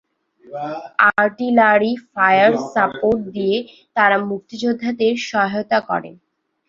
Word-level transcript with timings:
Artillery 1.13 1.91
fire 2.07 2.53
support 2.73 3.21
দিয়ে 3.35 3.57
তারা 3.95 4.17
মুক্তিযোদ্ধাদের 4.29 5.13
সহায়তা 5.29 5.79
করেন। 5.89 6.15